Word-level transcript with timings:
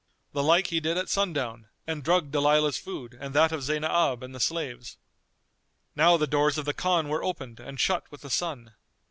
The 0.33 0.41
like 0.41 0.65
he 0.69 0.79
did 0.79 0.97
at 0.97 1.09
sundown 1.09 1.67
and 1.85 2.03
drugged 2.03 2.31
Dalilah's 2.31 2.79
food 2.79 3.15
and 3.19 3.35
that 3.35 3.51
of 3.51 3.61
Zaynab 3.61 4.23
and 4.23 4.33
the 4.33 4.39
slaves. 4.39 4.97
Now 5.95 6.17
the 6.17 6.25
doors 6.25 6.57
of 6.57 6.65
the 6.65 6.73
Khan 6.73 7.07
were 7.07 7.23
opened 7.23 7.59
and 7.59 7.79
shut 7.79 8.11
with 8.11 8.21
the 8.21 8.31
sun. 8.31 8.73